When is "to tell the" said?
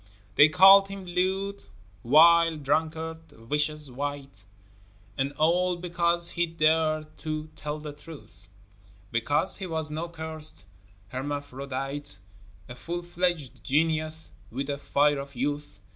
7.19-7.93